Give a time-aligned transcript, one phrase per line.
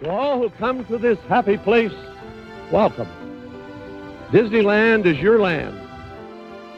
[0.00, 1.92] To all who come to this happy place,
[2.70, 3.08] welcome.
[4.30, 5.76] Disneyland is your land.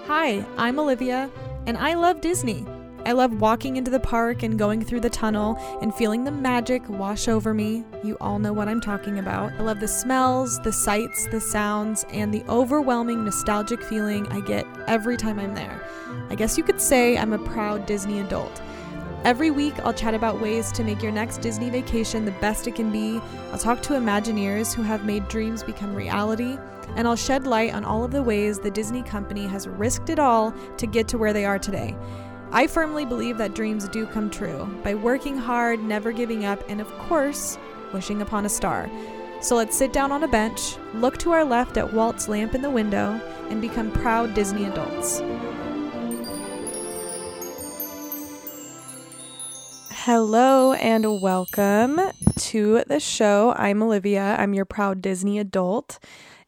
[0.07, 1.31] Hi, I'm Olivia,
[1.67, 2.65] and I love Disney.
[3.05, 6.89] I love walking into the park and going through the tunnel and feeling the magic
[6.89, 7.85] wash over me.
[8.03, 9.53] You all know what I'm talking about.
[9.53, 14.67] I love the smells, the sights, the sounds, and the overwhelming nostalgic feeling I get
[14.87, 15.83] every time I'm there.
[16.31, 18.63] I guess you could say I'm a proud Disney adult.
[19.23, 22.75] Every week, I'll chat about ways to make your next Disney vacation the best it
[22.75, 23.21] can be.
[23.53, 26.57] I'll talk to Imagineers who have made dreams become reality,
[26.97, 30.19] and I'll shed light on all of the ways the Disney company has risked it
[30.19, 31.95] all to get to where they are today.
[32.51, 36.81] I firmly believe that dreams do come true by working hard, never giving up, and
[36.81, 37.59] of course,
[37.93, 38.91] wishing upon a star.
[39.43, 42.63] So let's sit down on a bench, look to our left at Walt's lamp in
[42.63, 45.21] the window, and become proud Disney adults.
[50.05, 52.01] Hello and welcome
[52.39, 53.53] to the show.
[53.59, 54.35] I'm Olivia.
[54.39, 55.99] I'm your proud Disney adult.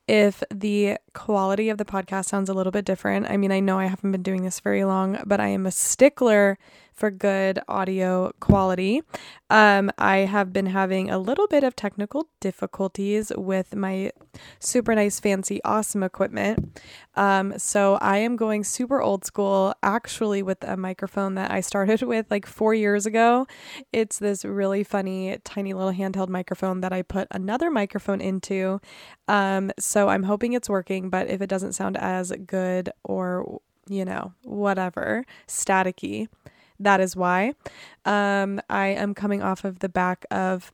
[0.09, 3.79] If the quality of the podcast sounds a little bit different, I mean, I know
[3.79, 6.57] I haven't been doing this very long, but I am a stickler
[6.93, 9.03] for good audio quality.
[9.51, 14.12] Um, I have been having a little bit of technical difficulties with my
[14.59, 16.81] super nice, fancy, awesome equipment.
[17.15, 22.03] Um, so I am going super old school, actually, with a microphone that I started
[22.13, 23.47] with like four years ago.
[23.93, 28.81] It's this really funny, tiny little handheld microphone that I put another microphone into.
[29.29, 34.05] Um, so I'm hoping it's working, but if it doesn't sound as good or you
[34.05, 36.29] know, whatever, staticky,
[36.83, 37.55] that is why.
[38.05, 40.73] Um, I am coming off of the back of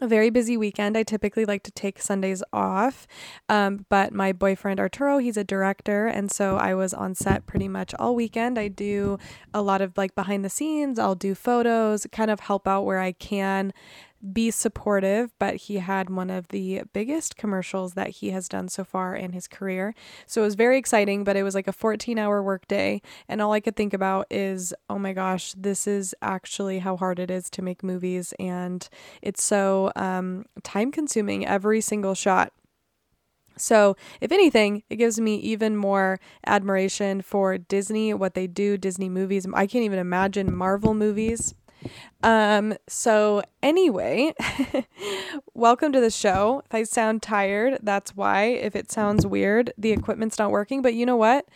[0.00, 0.96] a very busy weekend.
[0.96, 3.06] I typically like to take Sundays off,
[3.48, 7.68] um, but my boyfriend Arturo, he's a director, and so I was on set pretty
[7.68, 8.58] much all weekend.
[8.58, 9.18] I do
[9.52, 13.00] a lot of like behind the scenes, I'll do photos, kind of help out where
[13.00, 13.72] I can
[14.32, 18.84] be supportive, but he had one of the biggest commercials that he has done so
[18.84, 19.94] far in his career.
[20.26, 23.00] So it was very exciting, but it was like a 14 hour workday.
[23.28, 27.18] And all I could think about is, oh my gosh, this is actually how hard
[27.18, 28.34] it is to make movies.
[28.38, 28.88] And
[29.22, 32.52] it's so um, time consuming every single shot.
[33.56, 39.08] So, if anything, it gives me even more admiration for Disney, what they do, Disney
[39.08, 39.46] movies.
[39.52, 41.54] I can't even imagine Marvel movies.
[42.22, 44.34] Um, so anyway,
[45.54, 46.62] welcome to the show.
[46.66, 48.44] If I sound tired, that's why.
[48.44, 51.46] If it sounds weird, the equipment's not working, but you know what?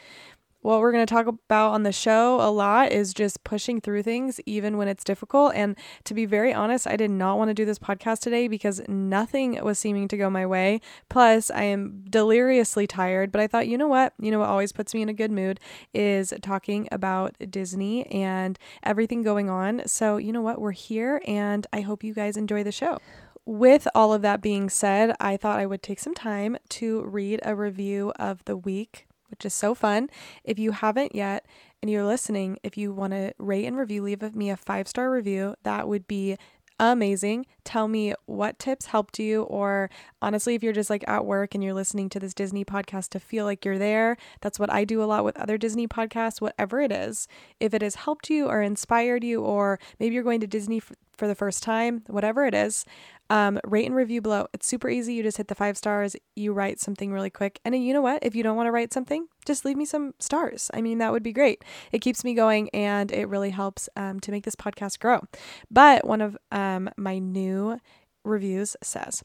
[0.62, 4.04] What we're going to talk about on the show a lot is just pushing through
[4.04, 5.54] things even when it's difficult.
[5.54, 8.80] And to be very honest, I did not want to do this podcast today because
[8.88, 10.80] nothing was seeming to go my way.
[11.08, 14.14] Plus, I am deliriously tired, but I thought, you know what?
[14.20, 15.58] You know what always puts me in a good mood
[15.92, 19.82] is talking about Disney and everything going on.
[19.86, 20.60] So, you know what?
[20.60, 22.98] We're here and I hope you guys enjoy the show
[23.44, 27.40] with all of that being said, I thought I would take some time to read
[27.42, 30.08] a review of the week which is so fun.
[30.44, 31.44] If you haven't yet
[31.80, 35.10] and you're listening, if you want to rate and review, leave me a five star
[35.10, 35.56] review.
[35.64, 36.36] That would be
[36.78, 37.46] amazing.
[37.64, 39.88] Tell me what tips helped you, or
[40.20, 43.20] honestly, if you're just like at work and you're listening to this Disney podcast to
[43.20, 46.80] feel like you're there, that's what I do a lot with other Disney podcasts, whatever
[46.80, 47.28] it is.
[47.60, 50.96] If it has helped you or inspired you, or maybe you're going to Disney for,
[51.22, 52.84] the first time, whatever it is,
[53.32, 54.46] um, rate and review below.
[54.52, 55.14] It's super easy.
[55.14, 57.60] You just hit the five stars, you write something really quick.
[57.64, 58.18] And you know what?
[58.20, 60.70] If you don't want to write something, just leave me some stars.
[60.74, 61.64] I mean, that would be great.
[61.92, 65.22] It keeps me going and it really helps um, to make this podcast grow.
[65.70, 67.78] But one of um, my new
[68.22, 69.22] reviews says,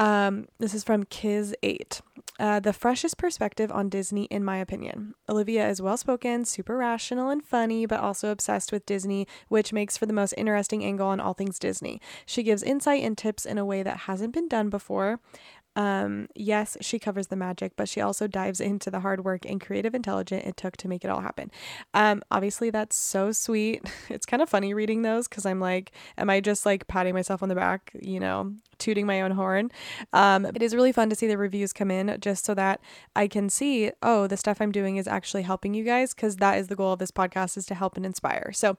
[0.00, 2.00] um, this is from Kiz8.
[2.38, 5.14] Uh, the freshest perspective on Disney, in my opinion.
[5.28, 9.98] Olivia is well spoken, super rational and funny, but also obsessed with Disney, which makes
[9.98, 12.00] for the most interesting angle on all things Disney.
[12.24, 15.20] She gives insight and tips in a way that hasn't been done before.
[15.76, 19.60] Um, yes, she covers the magic, but she also dives into the hard work and
[19.60, 21.50] creative intelligence it took to make it all happen.
[21.94, 23.82] Um, obviously, that's so sweet.
[24.10, 27.42] It's kind of funny reading those because I'm like, am I just like patting myself
[27.42, 29.70] on the back, you know, tooting my own horn?
[30.12, 32.80] Um, it is really fun to see the reviews come in just so that
[33.14, 36.58] I can see, oh, the stuff I'm doing is actually helping you guys because that
[36.58, 38.50] is the goal of this podcast is to help and inspire.
[38.52, 38.76] So,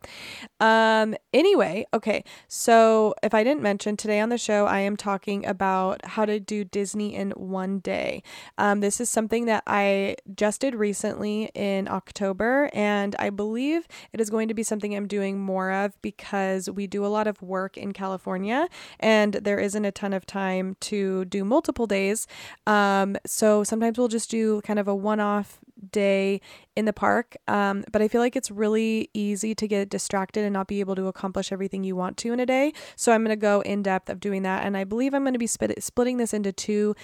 [0.60, 2.24] um, anyway, okay.
[2.50, 6.40] So, if I didn't mention today on the show, I am talking about how to
[6.40, 8.24] do Disney in one day.
[8.58, 14.20] Um, this is something that I just did recently in October, and I believe it
[14.20, 17.40] is going to be something I'm doing more of because we do a lot of
[17.44, 18.68] work in California
[19.00, 22.26] and there isn't a ton of time to do multiple days.
[22.66, 25.60] Um, so sometimes we'll just do kind of a one off
[25.92, 26.42] day
[26.76, 27.36] in the park.
[27.48, 30.96] Um, but I feel like it's really easy to get distracted and not be able
[30.96, 32.74] to accomplish everything you want to in a day.
[32.96, 34.66] So I'm going to go in depth of doing that.
[34.66, 36.96] And I believe I'm going to be split- splitting this into two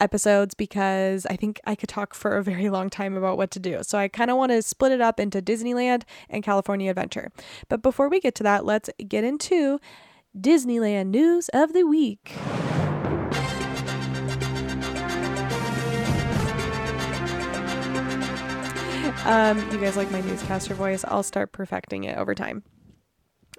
[0.00, 3.60] episodes because I think I could talk for a very long time about what to
[3.60, 3.82] do.
[3.82, 7.30] So I kind of want to split it up into Disneyland and California Adventure.
[7.68, 9.78] But before we get to that, let's get into
[10.36, 12.32] Disneyland news of the week.
[19.24, 21.04] Um, you guys like my newscaster voice?
[21.06, 22.64] I'll start perfecting it over time.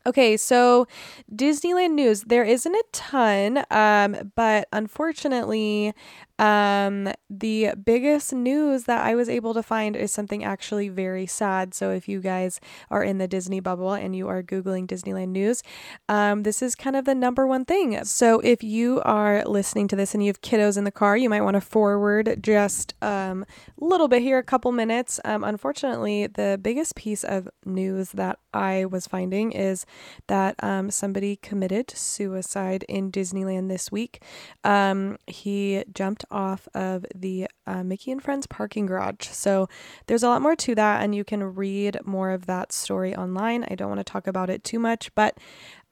[0.06, 0.86] Okay, so
[1.34, 2.24] Disneyland news.
[2.24, 5.94] There isn't a ton, um, but unfortunately,
[6.40, 11.74] um, the biggest news that I was able to find is something actually very sad.
[11.74, 12.60] So if you guys
[12.90, 15.64] are in the Disney bubble and you are Googling Disneyland news,
[16.10, 18.04] um, this is kind of the number one thing.
[18.04, 21.30] So if you are listening to this and you have kiddos in the car, you
[21.30, 23.46] might want to forward just um,
[23.80, 25.20] a little bit here, a couple minutes.
[25.24, 29.86] Um, unfortunately, the biggest piece of news that I was finding is
[30.28, 34.24] that um, somebody committed suicide in Disneyland this week.
[34.64, 39.28] Um, he jumped off of the uh, Mickey and Friends parking garage.
[39.28, 39.68] So
[40.08, 43.66] there's a lot more to that, and you can read more of that story online.
[43.70, 45.38] I don't want to talk about it too much, but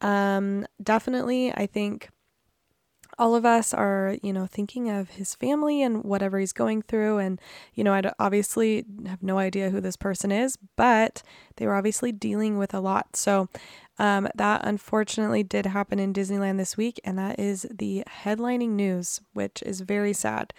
[0.01, 2.09] um, definitely, I think
[3.21, 7.19] all of us are, you know, thinking of his family and whatever he's going through.
[7.19, 7.39] And,
[7.75, 11.21] you know, I obviously have no idea who this person is, but
[11.57, 13.15] they were obviously dealing with a lot.
[13.15, 13.47] So
[14.00, 19.21] um, that unfortunately did happen in Disneyland this week, and that is the headlining news,
[19.33, 20.51] which is very sad.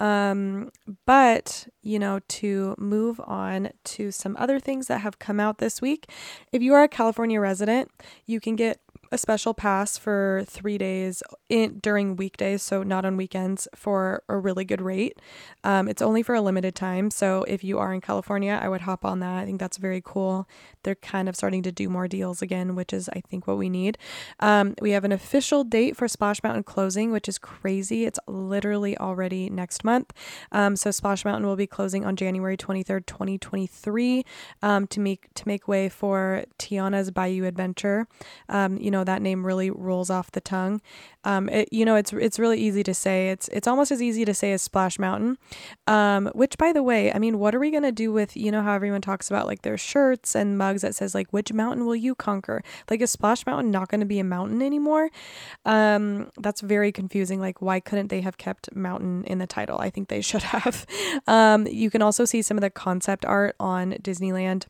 [0.00, 0.72] Um,
[1.06, 5.80] but, you know, to move on to some other things that have come out this
[5.80, 6.10] week,
[6.50, 7.88] if you are a California resident,
[8.26, 8.80] you can get
[9.12, 14.36] a special pass for three days in during weekdays, so not on weekends, for a
[14.36, 15.18] really good rate.
[15.64, 18.82] Um, it's only for a limited time, so if you are in California, I would
[18.82, 19.38] hop on that.
[19.40, 20.48] I think that's very cool.
[20.82, 23.68] They're kind of starting to do more deals again, which is I think what we
[23.68, 23.98] need.
[24.38, 28.04] Um, we have an official date for Splash Mountain closing, which is crazy.
[28.04, 30.12] It's literally already next month.
[30.52, 34.24] Um, so Splash Mountain will be closing on January twenty third, twenty twenty three,
[34.62, 38.06] um, to make to make way for Tiana's Bayou Adventure.
[38.48, 40.80] Um, you know know that name really rolls off the tongue.
[41.24, 43.30] Um, it, you know, it's it's really easy to say.
[43.30, 45.38] It's it's almost as easy to say as Splash Mountain.
[45.86, 48.62] Um, which, by the way, I mean, what are we gonna do with you know
[48.62, 51.96] how everyone talks about like their shirts and mugs that says like which mountain will
[51.96, 52.62] you conquer?
[52.88, 55.10] Like is Splash Mountain not to be a mountain anymore?
[55.64, 57.40] Um, that's very confusing.
[57.40, 59.78] Like why couldn't they have kept mountain in the title?
[59.78, 60.86] I think they should have.
[61.26, 64.66] Um, you can also see some of the concept art on Disneyland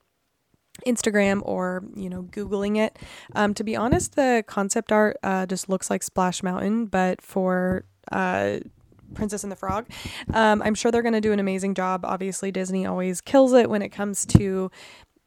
[0.87, 2.99] Instagram or you know googling it.
[3.35, 7.85] Um, to be honest, the concept art uh, just looks like Splash Mountain, but for
[8.13, 8.59] uh,
[9.15, 9.87] Princess and the Frog.
[10.33, 12.05] Um, I'm sure they're going to do an amazing job.
[12.05, 14.71] Obviously, Disney always kills it when it comes to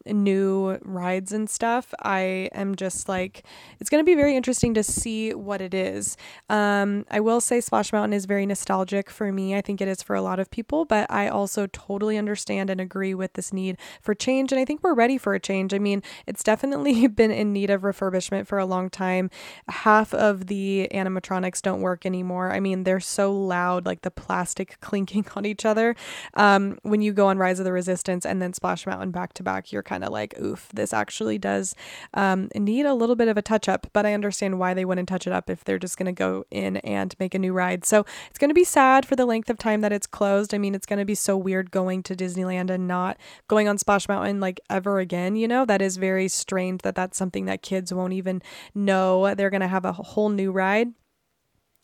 [0.05, 3.43] new rides and stuff, I am just like,
[3.79, 6.17] it's going to be very interesting to see what it is.
[6.49, 9.55] Um, I will say Splash Mountain is very nostalgic for me.
[9.55, 12.81] I think it is for a lot of people, but I also totally understand and
[12.81, 14.51] agree with this need for change.
[14.51, 15.73] And I think we're ready for a change.
[15.73, 19.29] I mean, it's definitely been in need of refurbishment for a long time.
[19.69, 22.51] Half of the animatronics don't work anymore.
[22.51, 25.95] I mean, they're so loud, like the plastic clinking on each other.
[26.33, 29.43] Um, when you go on Rise of the Resistance and then Splash Mountain back to
[29.43, 31.75] back, you're kind of like, oof, this actually does
[32.15, 35.07] um, need a little bit of a touch up, but I understand why they wouldn't
[35.07, 37.85] touch it up if they're just going to go in and make a new ride.
[37.85, 40.51] So it's going to be sad for the length of time that it's closed.
[40.51, 43.77] I mean, it's going to be so weird going to Disneyland and not going on
[43.77, 45.63] Splash Mountain like ever again, you know?
[45.63, 48.41] That is very strange that that's something that kids won't even
[48.73, 49.35] know.
[49.35, 50.87] They're going to have a whole new ride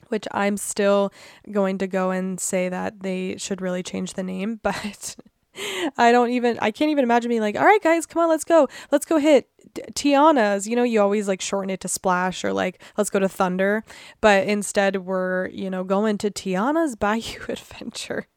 [0.08, 1.12] which I'm still
[1.52, 5.16] going to go and say that they should really change the name, but
[5.98, 8.44] I don't even, I can't even imagine being like, all right, guys, come on, let's
[8.44, 8.68] go.
[8.92, 9.50] Let's go hit
[9.94, 10.68] Tiana's.
[10.68, 13.84] You know, you always like shorten it to Splash or like, let's go to Thunder.
[14.22, 18.28] But instead, we're, you know, going to Tiana's Bayou Adventure.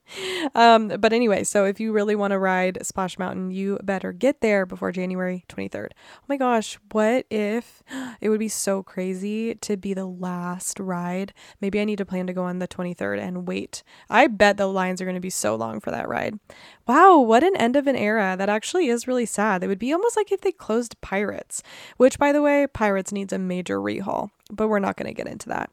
[0.54, 4.40] Um, but anyway, so if you really want to ride Splash Mountain, you better get
[4.40, 5.88] there before January 23rd.
[5.92, 7.82] Oh my gosh, what if
[8.20, 11.32] it would be so crazy to be the last ride?
[11.60, 13.82] Maybe I need to plan to go on the 23rd and wait.
[14.10, 16.38] I bet the lines are going to be so long for that ride.
[16.86, 18.34] Wow, what an end of an era.
[18.36, 19.62] That actually is really sad.
[19.62, 21.62] It would be almost like if they closed Pirates,
[21.96, 25.26] which, by the way, Pirates needs a major rehaul but we're not going to get
[25.26, 25.70] into that.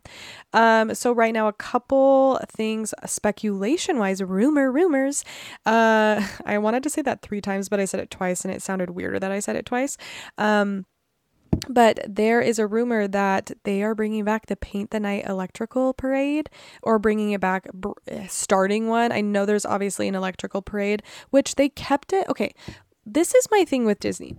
[0.53, 5.25] Um, so right now, a couple things speculation wise, rumor, rumors.
[5.65, 8.61] Uh, I wanted to say that three times, but I said it twice, and it
[8.61, 9.97] sounded weirder that I said it twice.
[10.37, 10.85] Um,
[11.67, 15.93] but there is a rumor that they are bringing back the Paint the Night electrical
[15.93, 16.49] parade
[16.81, 17.67] or bringing it back,
[18.29, 19.11] starting one.
[19.11, 22.29] I know there's obviously an electrical parade, which they kept it.
[22.29, 22.53] Okay,
[23.05, 24.35] this is my thing with Disney.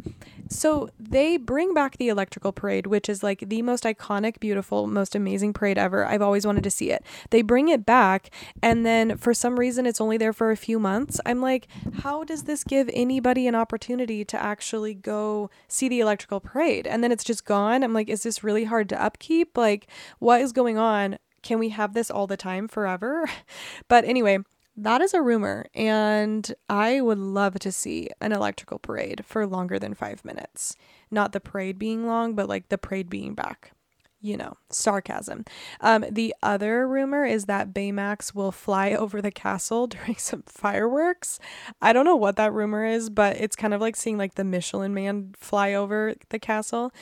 [0.50, 5.14] So they bring back the electrical parade, which is like the most iconic, beautiful, most
[5.14, 6.04] amazing parade ever.
[6.04, 7.04] I've always wanted to see it.
[7.30, 8.30] They bring it back,
[8.60, 11.20] and then for some reason it's only there for a few months.
[11.24, 11.68] I'm like,
[12.02, 16.86] how does this give anybody an opportunity to actually go see the electrical parade?
[16.86, 17.84] And then it's just gone.
[17.84, 19.56] I'm like, is this really hard to upkeep?
[19.56, 19.86] Like,
[20.18, 21.18] what is going on?
[21.42, 23.30] Can we have this all the time forever?
[23.88, 24.38] But anyway,
[24.82, 29.78] that is a rumor, and I would love to see an electrical parade for longer
[29.78, 30.76] than five minutes.
[31.10, 33.72] Not the parade being long, but like the parade being back
[34.20, 35.44] you know, sarcasm.
[35.80, 41.38] Um, the other rumor is that Baymax will fly over the castle during some fireworks.
[41.80, 44.44] I don't know what that rumor is, but it's kind of like seeing like the
[44.44, 46.92] Michelin man fly over the castle,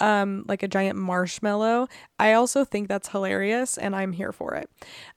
[0.00, 1.88] um, like a giant marshmallow.
[2.18, 4.70] I also think that's hilarious and I'm here for it.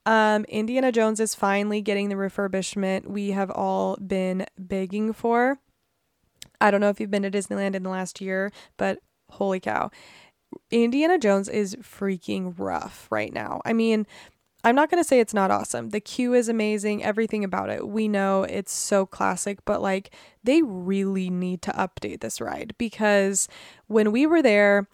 [0.06, 5.58] Um, Indiana Jones is finally getting the refurbishment we have all been begging for.
[6.60, 8.98] I don't know if you've been to Disneyland in the last year, but
[9.30, 9.90] holy cow
[10.70, 13.60] Indiana Jones is freaking rough right now.
[13.64, 14.06] I mean,
[14.62, 15.90] I'm not going to say it's not awesome.
[15.90, 17.88] The queue is amazing, everything about it.
[17.88, 20.10] We know it's so classic, but like
[20.44, 23.48] they really need to update this ride because
[23.86, 24.86] when we were there,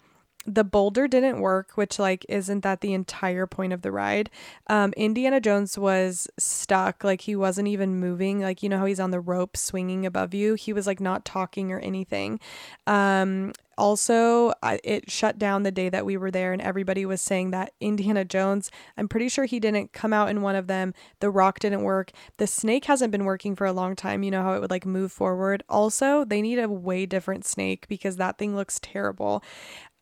[0.46, 4.30] the boulder didn't work, which like isn't that the entire point of the ride.
[4.68, 8.40] Um, Indiana Jones was stuck, like he wasn't even moving.
[8.40, 10.54] Like you know how he's on the rope swinging above you.
[10.54, 12.38] He was like not talking or anything.
[12.86, 17.20] Um, also, I, it shut down the day that we were there, and everybody was
[17.20, 20.94] saying that Indiana Jones, I'm pretty sure he didn't come out in one of them.
[21.20, 22.12] The rock didn't work.
[22.38, 24.22] The snake hasn't been working for a long time.
[24.22, 25.62] You know how it would like move forward.
[25.68, 29.42] Also, they need a way different snake because that thing looks terrible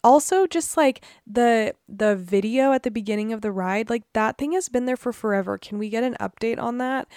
[0.05, 4.53] also just like the the video at the beginning of the ride like that thing
[4.53, 7.09] has been there for forever can we get an update on that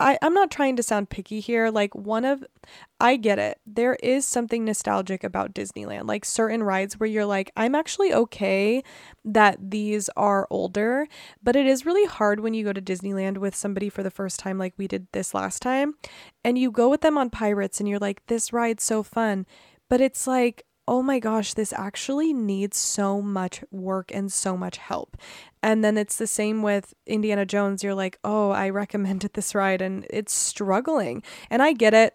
[0.00, 1.70] I, I'm not trying to sound picky here.
[1.70, 2.44] Like, one of,
[3.00, 3.58] I get it.
[3.66, 6.06] There is something nostalgic about Disneyland.
[6.06, 8.84] Like, certain rides where you're like, I'm actually okay
[9.24, 11.08] that these are older,
[11.42, 14.38] but it is really hard when you go to Disneyland with somebody for the first
[14.38, 15.94] time, like we did this last time,
[16.44, 19.46] and you go with them on Pirates and you're like, this ride's so fun.
[19.88, 24.78] But it's like, oh my gosh, this actually needs so much work and so much
[24.78, 25.18] help.
[25.62, 27.84] And then it's the same with Indiana Jones.
[27.84, 31.22] You're like, oh, I recommended this ride and it's struggling.
[31.50, 32.14] And I get it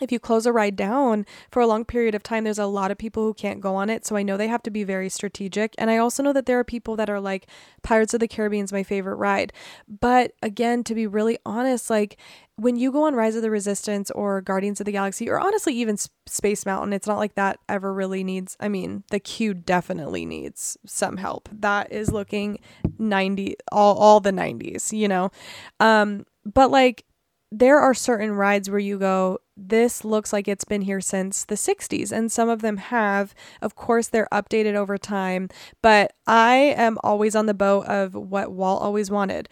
[0.00, 2.90] if you close a ride down for a long period of time, there's a lot
[2.90, 4.06] of people who can't go on it.
[4.06, 5.74] So I know they have to be very strategic.
[5.78, 7.46] And I also know that there are people that are like,
[7.82, 9.52] Pirates of the Caribbean is my favorite ride.
[9.88, 12.18] But again, to be really honest, like
[12.56, 15.74] when you go on Rise of the Resistance or Guardians of the Galaxy, or honestly,
[15.74, 20.26] even Space Mountain, it's not like that ever really needs, I mean, the queue definitely
[20.26, 21.48] needs some help.
[21.52, 22.58] That is looking
[22.98, 25.30] 90, all, all the 90s, you know?
[25.78, 27.04] Um, but like,
[27.52, 31.56] there are certain rides where you go, this looks like it's been here since the
[31.56, 33.34] 60s, and some of them have.
[33.60, 35.48] Of course, they're updated over time,
[35.82, 39.48] but I am always on the boat of what Walt always wanted,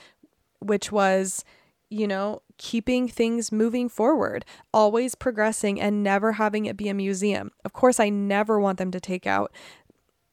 [0.60, 1.44] which was,
[1.90, 7.50] you know, keeping things moving forward, always progressing, and never having it be a museum.
[7.64, 9.52] Of course, I never want them to take out,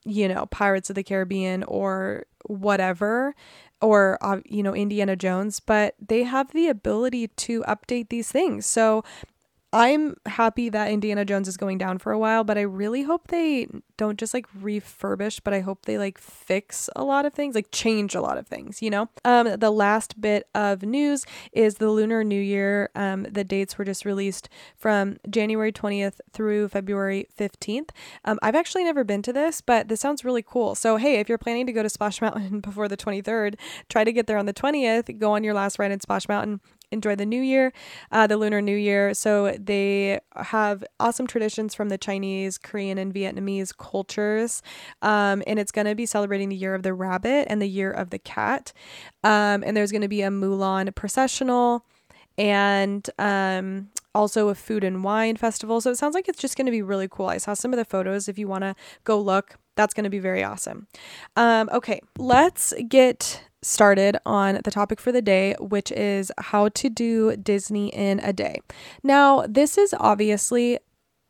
[0.05, 3.33] you know, Pirates of the Caribbean or whatever
[3.81, 8.65] or uh, you know Indiana Jones, but they have the ability to update these things.
[8.65, 9.03] So
[9.73, 13.29] I'm happy that Indiana Jones is going down for a while, but I really hope
[13.29, 17.55] they don't just like refurbish, but I hope they like fix a lot of things,
[17.55, 19.09] like change a lot of things, you know?
[19.25, 22.91] Um, the last bit of news is the Lunar New Year.
[22.93, 27.89] Um, the dates were just released from January 20th through February 15th.
[28.25, 30.75] Um, I've actually never been to this, but this sounds really cool.
[30.75, 33.55] So, hey, if you're planning to go to Splash Mountain before the 23rd,
[33.89, 36.61] try to get there on the 20th, go on your last ride in Splash Mountain
[36.93, 37.73] enjoy the new year,
[38.11, 39.13] uh, the Lunar New Year.
[39.13, 44.61] So they have awesome traditions from the Chinese, Korean, and Vietnamese cultures.
[45.01, 47.91] Um, and it's going to be celebrating the year of the rabbit and the year
[47.91, 48.71] of the cat.
[49.23, 51.85] Um, and there's going to be a Mulan processional
[52.37, 55.81] and um, also a food and wine festival.
[55.81, 57.27] So it sounds like it's just going to be really cool.
[57.27, 58.27] I saw some of the photos.
[58.27, 60.87] If you want to go look, that's going to be very awesome.
[61.35, 66.89] Um, okay, let's get started on the topic for the day, which is how to
[66.89, 68.59] do Disney in a day.
[69.01, 70.79] Now, this is obviously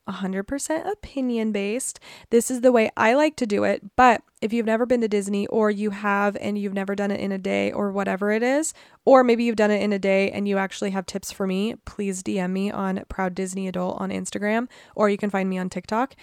[0.09, 1.99] 100% opinion based.
[2.29, 3.81] This is the way I like to do it.
[3.95, 7.19] But if you've never been to Disney or you have and you've never done it
[7.19, 8.73] in a day or whatever it is,
[9.05, 11.75] or maybe you've done it in a day and you actually have tips for me,
[11.85, 15.69] please DM me on Proud Disney Adult on Instagram or you can find me on
[15.69, 16.15] TikTok.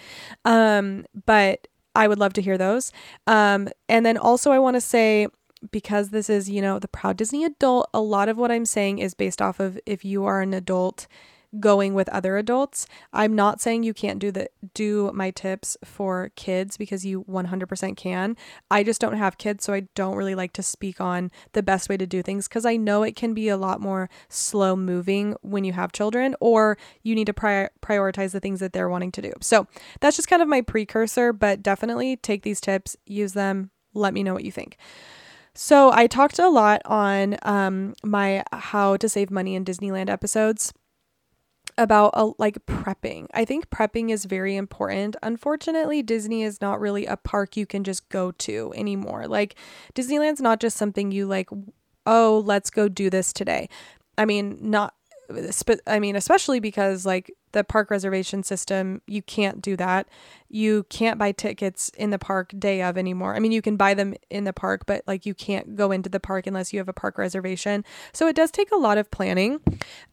[0.45, 2.91] Um, but I would love to hear those.
[3.27, 5.27] Um, and then also, I want to say,
[5.71, 8.99] because this is, you know, the Proud Disney Adult, a lot of what I'm saying
[8.99, 11.07] is based off of if you are an adult
[11.59, 12.87] going with other adults.
[13.11, 17.97] I'm not saying you can't do the do my tips for kids because you 100%
[17.97, 18.37] can.
[18.69, 21.89] I just don't have kids so I don't really like to speak on the best
[21.89, 25.35] way to do things cuz I know it can be a lot more slow moving
[25.41, 29.11] when you have children or you need to pri- prioritize the things that they're wanting
[29.13, 29.33] to do.
[29.41, 29.67] So,
[29.99, 34.23] that's just kind of my precursor, but definitely take these tips, use them, let me
[34.23, 34.77] know what you think.
[35.53, 40.73] So, I talked a lot on um, my how to save money in Disneyland episodes
[41.77, 43.27] about a, like prepping.
[43.33, 45.15] I think prepping is very important.
[45.23, 49.27] Unfortunately, Disney is not really a park you can just go to anymore.
[49.27, 49.55] Like
[49.93, 51.49] Disneyland's not just something you like
[52.05, 53.69] oh, let's go do this today.
[54.17, 54.95] I mean, not
[55.87, 60.07] I mean, especially because like the park reservation system, you can't do that.
[60.49, 63.35] You can't buy tickets in the park day of anymore.
[63.35, 66.09] I mean, you can buy them in the park, but like you can't go into
[66.09, 67.83] the park unless you have a park reservation.
[68.13, 69.59] So it does take a lot of planning.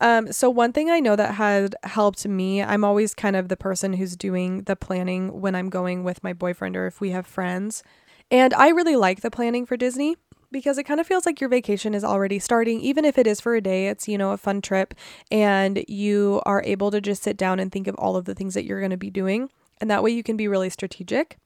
[0.00, 3.56] Um, so one thing I know that had helped me, I'm always kind of the
[3.56, 7.26] person who's doing the planning when I'm going with my boyfriend or if we have
[7.26, 7.82] friends.
[8.30, 10.16] And I really like the planning for Disney
[10.50, 13.40] because it kind of feels like your vacation is already starting even if it is
[13.40, 14.94] for a day it's you know a fun trip
[15.30, 18.54] and you are able to just sit down and think of all of the things
[18.54, 19.50] that you're going to be doing
[19.80, 21.36] and that way you can be really strategic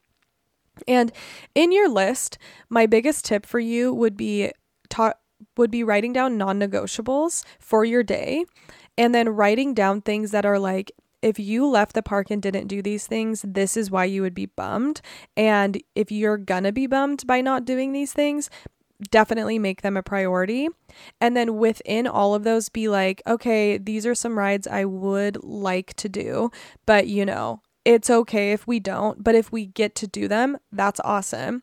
[0.86, 1.12] and
[1.54, 4.50] in your list my biggest tip for you would be
[4.88, 5.14] ta-
[5.56, 8.44] would be writing down non-negotiables for your day
[8.96, 10.92] and then writing down things that are like
[11.22, 14.34] if you left the park and didn't do these things, this is why you would
[14.34, 15.00] be bummed.
[15.36, 18.50] And if you're gonna be bummed by not doing these things,
[19.10, 20.68] definitely make them a priority.
[21.20, 25.42] And then within all of those, be like, okay, these are some rides I would
[25.42, 26.50] like to do,
[26.86, 30.58] but you know, it's okay if we don't, but if we get to do them,
[30.70, 31.62] that's awesome.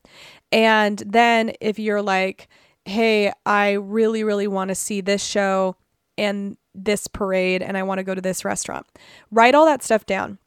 [0.52, 2.50] And then if you're like,
[2.86, 5.76] hey, I really, really want to see this show
[6.18, 8.86] and this parade and I want to go to this restaurant,
[9.32, 10.40] write all that stuff down.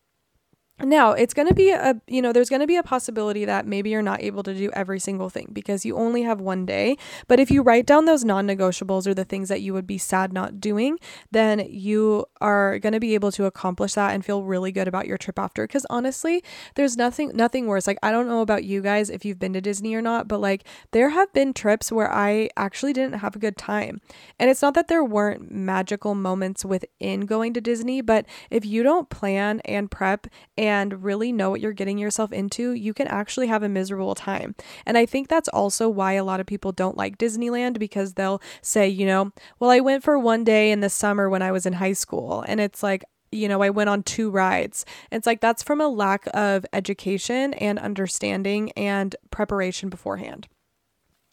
[0.82, 3.66] Now, it's going to be a, you know, there's going to be a possibility that
[3.66, 6.96] maybe you're not able to do every single thing because you only have one day.
[7.28, 9.98] But if you write down those non negotiables or the things that you would be
[9.98, 10.98] sad not doing,
[11.30, 15.06] then you are going to be able to accomplish that and feel really good about
[15.06, 15.66] your trip after.
[15.66, 16.42] Because honestly,
[16.74, 17.86] there's nothing, nothing worse.
[17.86, 20.40] Like, I don't know about you guys if you've been to Disney or not, but
[20.40, 24.00] like, there have been trips where I actually didn't have a good time.
[24.40, 28.82] And it's not that there weren't magical moments within going to Disney, but if you
[28.82, 33.06] don't plan and prep and and really know what you're getting yourself into, you can
[33.06, 34.54] actually have a miserable time.
[34.86, 38.40] And I think that's also why a lot of people don't like Disneyland because they'll
[38.62, 41.66] say, you know, well, I went for one day in the summer when I was
[41.66, 42.42] in high school.
[42.48, 44.86] And it's like, you know, I went on two rides.
[45.10, 50.48] It's like that's from a lack of education and understanding and preparation beforehand.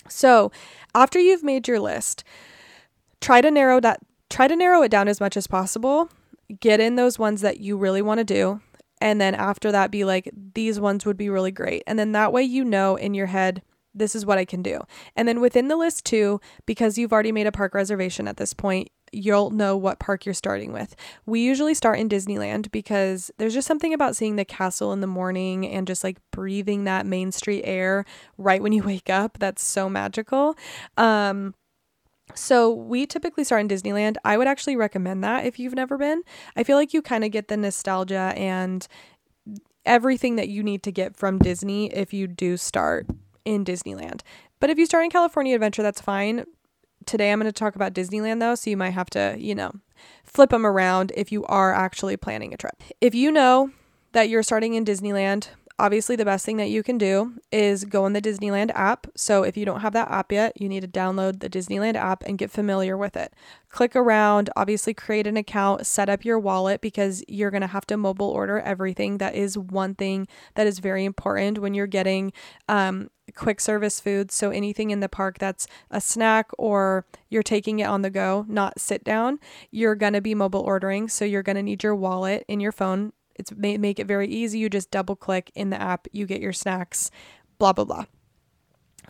[0.07, 0.51] So,
[0.95, 2.23] after you've made your list,
[3.21, 3.99] try to narrow that
[4.29, 6.09] try to narrow it down as much as possible.
[6.59, 8.61] Get in those ones that you really want to do
[9.01, 12.33] and then after that be like these ones would be really great and then that
[12.33, 13.61] way you know in your head
[13.93, 14.81] this is what I can do.
[15.15, 18.53] And then within the list too, because you've already made a park reservation at this
[18.53, 20.95] point, you'll know what park you're starting with.
[21.25, 25.07] We usually start in Disneyland because there's just something about seeing the castle in the
[25.07, 28.05] morning and just like breathing that Main Street air
[28.37, 29.39] right when you wake up.
[29.39, 30.55] That's so magical.
[30.97, 31.55] Um,
[32.35, 34.15] so we typically start in Disneyland.
[34.23, 36.23] I would actually recommend that if you've never been.
[36.55, 38.87] I feel like you kind of get the nostalgia and
[39.85, 43.07] everything that you need to get from Disney if you do start
[43.45, 44.21] in Disneyland.
[44.59, 46.45] But if you start in California Adventure, that's fine.
[47.05, 49.71] Today I'm going to talk about Disneyland though, so you might have to, you know,
[50.23, 52.75] flip them around if you are actually planning a trip.
[53.01, 53.71] If you know
[54.11, 55.47] that you're starting in Disneyland,
[55.79, 59.07] obviously the best thing that you can do is go in the Disneyland app.
[59.15, 62.23] So if you don't have that app yet, you need to download the Disneyland app
[62.23, 63.33] and get familiar with it.
[63.69, 67.87] Click around, obviously create an account, set up your wallet because you're going to have
[67.87, 69.17] to mobile order everything.
[69.17, 72.33] That is one thing that is very important when you're getting
[72.67, 74.31] um, quick service food.
[74.31, 78.45] So anything in the park that's a snack or you're taking it on the go,
[78.47, 79.39] not sit down,
[79.71, 81.07] you're going to be mobile ordering.
[81.07, 84.59] So you're going to need your wallet in your phone it's make it very easy.
[84.59, 87.09] You just double click in the app, you get your snacks,
[87.57, 88.05] blah blah blah.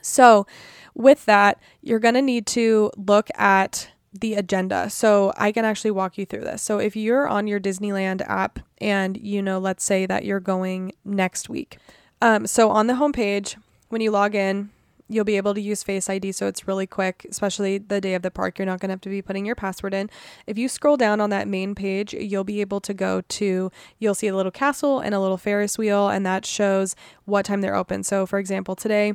[0.02, 0.48] So,
[0.94, 4.89] with that, you're going to need to look at the agenda.
[4.89, 6.62] So I can actually walk you through this.
[6.62, 10.94] So if you're on your Disneyland app and you know, let's say that you're going
[11.06, 11.78] next week.
[12.22, 13.56] Um, so on the homepage,
[13.89, 14.72] when you log in,
[15.10, 18.22] you'll be able to use Face ID, so it's really quick, especially the day of
[18.22, 18.58] the park.
[18.58, 20.10] You're not going to have to be putting your password in.
[20.48, 24.15] If you scroll down on that main page, you'll be able to go to, you'll
[24.15, 26.95] see a little castle and a little Ferris wheel, and that shows
[27.26, 28.04] what time they're open.
[28.04, 29.13] So, for example, today,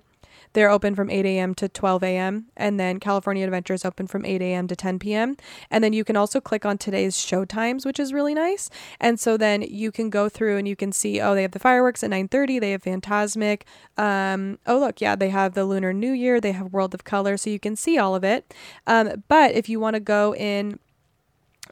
[0.54, 1.54] they're open from 8 a.m.
[1.56, 2.46] to 12 a.m.
[2.56, 4.66] And then California Adventure is open from 8 a.m.
[4.68, 5.36] to 10 p.m.
[5.70, 8.70] And then you can also click on today's show times, which is really nice.
[8.98, 11.58] And so then you can go through and you can see, oh, they have the
[11.58, 12.60] fireworks at 9:30.
[12.60, 13.62] They have Fantasmic.
[13.98, 16.40] Um, oh, look, yeah, they have the Lunar New Year.
[16.40, 17.36] They have World of Color.
[17.36, 18.54] So you can see all of it.
[18.86, 20.78] Um, but if you want to go in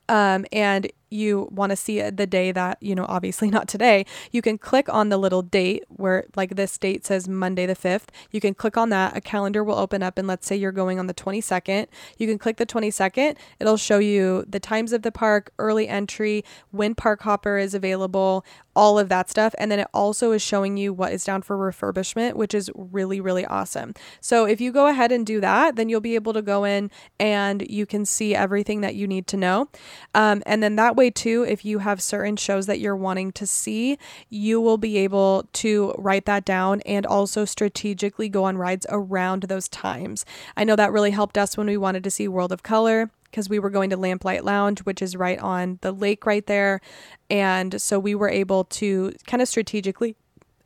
[0.09, 4.43] um, and you want to see the day that, you know, obviously not today, you
[4.43, 8.09] can click on the little date where, like, this date says Monday the 5th.
[8.31, 9.17] You can click on that.
[9.17, 11.87] A calendar will open up, and let's say you're going on the 22nd.
[12.19, 13.37] You can click the 22nd.
[13.61, 18.45] It'll show you the times of the park, early entry, when Park Hopper is available,
[18.75, 19.55] all of that stuff.
[19.59, 23.21] And then it also is showing you what is down for refurbishment, which is really,
[23.21, 23.95] really awesome.
[24.21, 26.91] So if you go ahead and do that, then you'll be able to go in
[27.19, 29.69] and you can see everything that you need to know.
[30.15, 33.33] Um, and then that way, way, too, if you have certain shows that you're wanting
[33.33, 38.57] to see, you will be able to write that down and also strategically go on
[38.57, 40.25] rides around those times.
[40.57, 43.49] I know that really helped us when we wanted to see World of Color because
[43.49, 46.81] we were going to Lamplight Lounge, which is right on the lake right there.
[47.29, 50.15] And so we were able to kind of strategically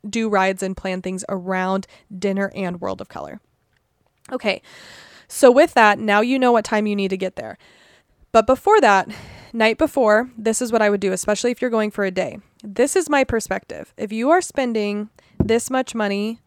[0.08, 1.86] do rides and plan things around
[2.18, 3.40] dinner and World of Color.
[4.30, 4.60] Okay,
[5.28, 7.56] so with that, now you know what time you need to get there.
[8.36, 9.08] But before that,
[9.54, 12.38] night before, this is what I would do, especially if you're going for a day.
[12.62, 13.94] This is my perspective.
[13.96, 15.08] If you are spending
[15.42, 16.40] this much money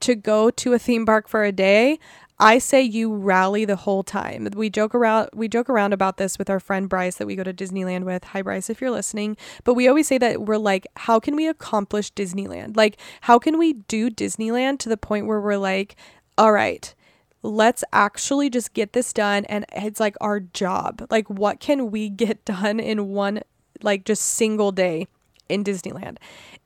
[0.00, 2.00] to go to a theme park for a day,
[2.40, 4.48] I say you rally the whole time.
[4.56, 7.44] We joke around we joke around about this with our friend Bryce that we go
[7.44, 8.24] to Disneyland with.
[8.24, 9.36] Hi Bryce if you're listening.
[9.62, 12.76] But we always say that we're like how can we accomplish Disneyland?
[12.76, 15.94] Like how can we do Disneyland to the point where we're like
[16.38, 16.92] all right,
[17.42, 21.06] let's actually just get this done and it's like our job.
[21.10, 23.40] Like what can we get done in one
[23.82, 25.06] like just single day
[25.48, 26.16] in Disneyland?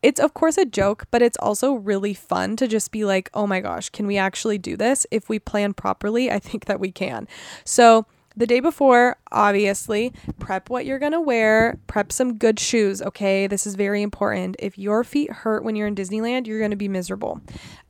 [0.02, 3.46] It's of course a joke, but it's also really fun to just be like, "Oh
[3.46, 5.06] my gosh, can we actually do this?
[5.10, 7.28] If we plan properly, I think that we can."
[7.64, 8.06] So,
[8.40, 13.46] the day before, obviously, prep what you're going to wear, prep some good shoes, okay?
[13.46, 14.56] This is very important.
[14.58, 17.42] If your feet hurt when you're in Disneyland, you're going to be miserable.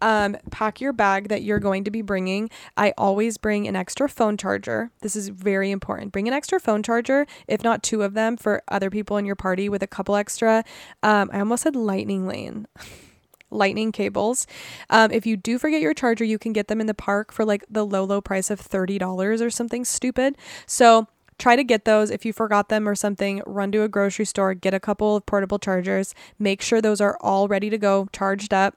[0.03, 2.51] Um, pack your bag that you're going to be bringing.
[2.77, 4.91] I always bring an extra phone charger.
[5.03, 6.11] This is very important.
[6.11, 9.37] Bring an extra phone charger, if not two of them, for other people in your
[9.37, 10.65] party with a couple extra.
[11.05, 12.67] Um, I almost said lightning lane.
[13.51, 14.47] lightning cables.
[14.89, 17.45] Um, if you do forget your charger, you can get them in the park for
[17.45, 20.37] like the low, low price of $30 or something stupid.
[20.67, 21.09] So
[21.39, 22.11] try to get those.
[22.11, 25.27] If you forgot them or something, run to a grocery store, get a couple of
[25.27, 28.77] portable chargers, make sure those are all ready to go, charged up.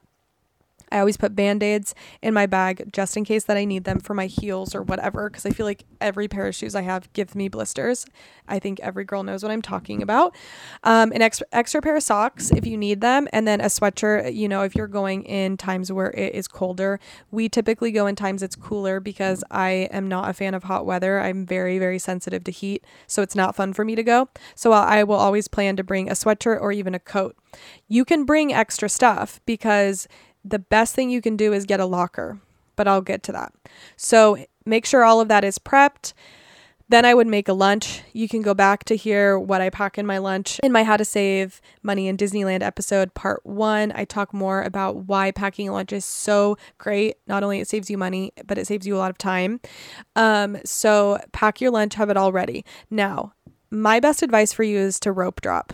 [0.93, 4.13] I always put band-aids in my bag just in case that I need them for
[4.13, 7.33] my heels or whatever because I feel like every pair of shoes I have gives
[7.33, 8.05] me blisters.
[8.47, 10.35] I think every girl knows what I'm talking about.
[10.83, 14.35] Um, an extra extra pair of socks if you need them, and then a sweatshirt.
[14.35, 16.99] You know, if you're going in times where it is colder,
[17.31, 20.85] we typically go in times it's cooler because I am not a fan of hot
[20.85, 21.19] weather.
[21.19, 24.29] I'm very very sensitive to heat, so it's not fun for me to go.
[24.55, 27.35] So I will always plan to bring a sweatshirt or even a coat.
[27.87, 30.07] You can bring extra stuff because
[30.43, 32.39] the best thing you can do is get a locker,
[32.75, 33.53] but I'll get to that.
[33.95, 36.13] So make sure all of that is prepped.
[36.89, 38.01] Then I would make a lunch.
[38.11, 40.97] You can go back to hear what I pack in my lunch in my How
[40.97, 43.91] to Save Money in Disneyland episode, part one.
[43.95, 47.15] I talk more about why packing lunch is so great.
[47.25, 49.61] Not only it saves you money, but it saves you a lot of time.
[50.15, 52.65] Um, so pack your lunch, have it all ready.
[52.91, 53.33] Now,
[53.71, 55.73] my best advice for you is to rope drop.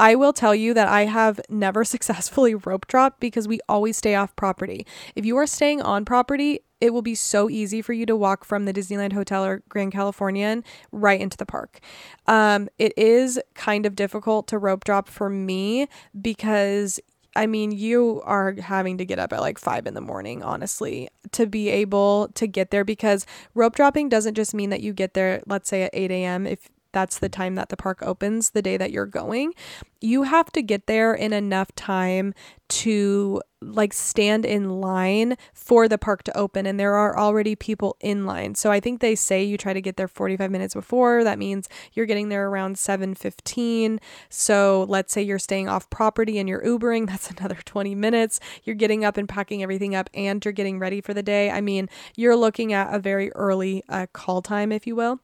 [0.00, 4.14] I will tell you that I have never successfully rope dropped because we always stay
[4.14, 4.86] off property.
[5.14, 8.46] If you are staying on property, it will be so easy for you to walk
[8.46, 11.80] from the Disneyland Hotel or Grand Californian right into the park.
[12.26, 15.86] Um, it is kind of difficult to rope drop for me
[16.20, 16.98] because
[17.36, 21.08] I mean, you are having to get up at like five in the morning, honestly,
[21.30, 25.14] to be able to get there because rope dropping doesn't just mean that you get
[25.14, 26.44] there, let's say at 8 a.m.
[26.44, 29.52] If that's the time that the park opens the day that you're going
[30.00, 32.32] you have to get there in enough time
[32.68, 37.96] to like stand in line for the park to open and there are already people
[38.00, 38.54] in line.
[38.54, 41.22] So I think they say you try to get there 45 minutes before.
[41.24, 43.98] That means you're getting there around 7:15.
[44.30, 48.40] So let's say you're staying off property and you're Ubering, that's another 20 minutes.
[48.64, 51.50] You're getting up and packing everything up and you're getting ready for the day.
[51.50, 55.20] I mean, you're looking at a very early uh, call time if you will.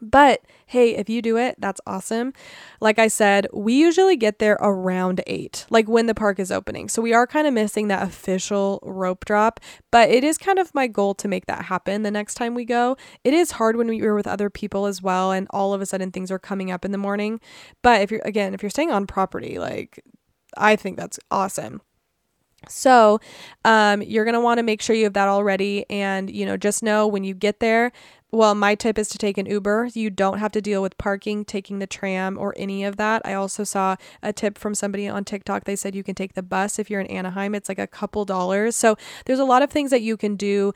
[0.00, 2.32] But hey, if you do it, that's awesome.
[2.80, 6.88] Like I said, we usually get there around eight, like when the park is opening.
[6.88, 10.74] So we are kind of missing that official rope drop, but it is kind of
[10.74, 12.96] my goal to make that happen the next time we go.
[13.24, 16.10] It is hard when we're with other people as well, and all of a sudden
[16.10, 17.40] things are coming up in the morning.
[17.82, 20.02] But if you're, again, if you're staying on property, like
[20.56, 21.80] I think that's awesome.
[22.68, 23.20] So,
[23.64, 25.84] um, you're going to want to make sure you have that already.
[25.90, 27.92] And, you know, just know when you get there,
[28.36, 29.90] well, my tip is to take an Uber.
[29.94, 33.22] You don't have to deal with parking, taking the tram, or any of that.
[33.24, 35.64] I also saw a tip from somebody on TikTok.
[35.64, 37.54] They said you can take the bus if you're in Anaheim.
[37.54, 38.76] It's like a couple dollars.
[38.76, 40.72] So there's a lot of things that you can do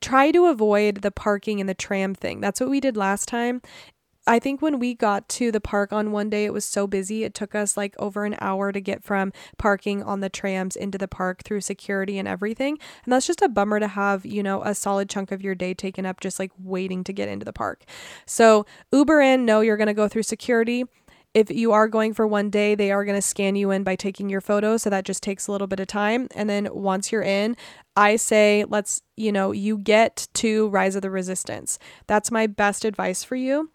[0.00, 2.40] try to avoid the parking and the tram thing.
[2.40, 3.62] That's what we did last time.
[4.26, 7.24] I think when we got to the park on one day, it was so busy.
[7.24, 10.96] It took us like over an hour to get from parking on the trams into
[10.96, 12.78] the park through security and everything.
[13.04, 15.74] And that's just a bummer to have, you know, a solid chunk of your day
[15.74, 17.84] taken up just like waiting to get into the park.
[18.24, 20.84] So, Uber in, no, you're going to go through security.
[21.34, 23.96] If you are going for one day, they are going to scan you in by
[23.96, 24.76] taking your photo.
[24.76, 26.28] So that just takes a little bit of time.
[26.34, 27.56] And then once you're in,
[27.96, 31.78] I say, let's, you know, you get to Rise of the Resistance.
[32.06, 33.70] That's my best advice for you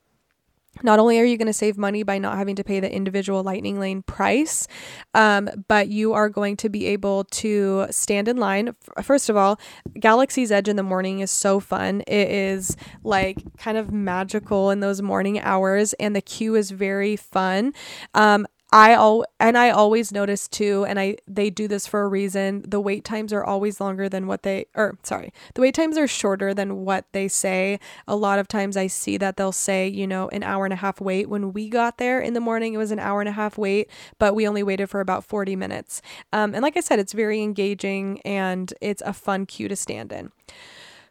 [0.84, 3.44] not only are you going to save money by not having to pay the individual
[3.44, 4.68] lightning lane price,
[5.14, 8.76] um, but you are going to be able to stand in line.
[9.02, 9.60] First of all,
[10.00, 12.02] Galaxy's Edge in the morning is so fun.
[12.08, 17.16] It is like kind of magical in those morning hours, and the queue is very
[17.16, 17.74] fun.
[18.14, 22.08] Um, I all and I always notice too, and I they do this for a
[22.08, 22.64] reason.
[22.68, 26.08] The wait times are always longer than what they or sorry, the wait times are
[26.08, 27.80] shorter than what they say.
[28.08, 30.78] A lot of times I see that they'll say, you know, an hour and a
[30.78, 31.30] half wait.
[31.30, 33.90] When we got there in the morning, it was an hour and a half wait,
[34.20, 36.02] but we only waited for about 40 minutes.
[36.32, 40.12] Um, and like I said, it's very engaging and it's a fun queue to stand
[40.12, 40.32] in.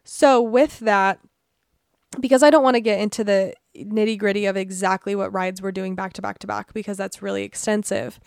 [0.05, 1.19] So with that,
[2.19, 5.71] because I don't want to get into the nitty gritty of exactly what rides we're
[5.71, 8.19] doing back to back to back because that's really extensive.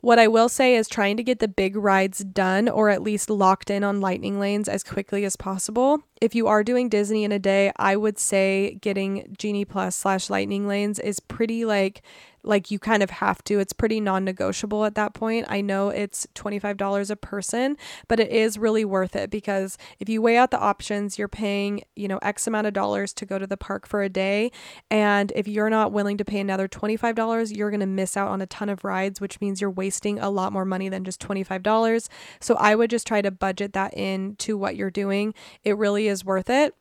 [0.00, 3.30] What I will say is trying to get the big rides done or at least
[3.30, 6.00] locked in on lightning lanes as quickly as possible.
[6.20, 10.28] If you are doing Disney in a day, I would say getting Genie Plus slash
[10.28, 12.02] lightning lanes is pretty like
[12.44, 13.58] like you kind of have to.
[13.58, 15.46] It's pretty non negotiable at that point.
[15.48, 17.76] I know it's $25 a person,
[18.08, 21.82] but it is really worth it because if you weigh out the options, you're paying,
[21.96, 24.50] you know, X amount of dollars to go to the park for a day.
[24.90, 28.42] And if you're not willing to pay another $25, you're going to miss out on
[28.42, 32.08] a ton of rides, which means you're wasting a lot more money than just $25.
[32.40, 35.34] So I would just try to budget that in to what you're doing.
[35.64, 36.74] It really is worth it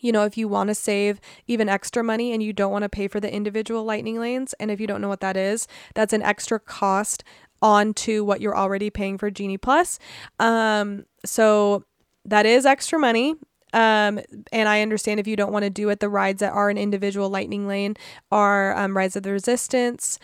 [0.00, 2.88] you know, if you want to save even extra money and you don't want to
[2.88, 6.12] pay for the individual lightning lanes, and if you don't know what that is, that's
[6.12, 7.24] an extra cost
[7.62, 9.98] onto what you're already paying for Genie Plus.
[10.38, 11.84] Um, so
[12.24, 13.34] that is extra money.
[13.72, 14.20] Um,
[14.52, 16.78] and I understand if you don't want to do it, the rides that are an
[16.78, 17.96] individual lightning lane
[18.30, 20.18] are um, of the Resistance,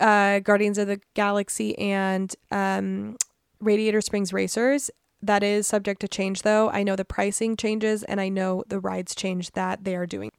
[0.00, 3.16] uh, Guardians of the Galaxy, and um,
[3.60, 4.90] Radiator Springs Racers.
[5.22, 6.70] That is subject to change though.
[6.70, 10.30] I know the pricing changes and I know the rides change that they are doing.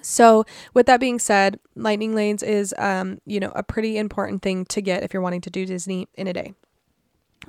[0.00, 4.64] So, with that being said, lightning lanes is um, you know, a pretty important thing
[4.66, 6.54] to get if you're wanting to do Disney in a day.